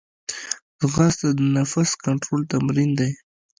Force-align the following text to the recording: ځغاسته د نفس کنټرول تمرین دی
ځغاسته 0.89 1.27
د 1.37 1.39
نفس 1.55 1.89
کنټرول 2.05 2.41
تمرین 2.53 2.89
دی 2.99 3.11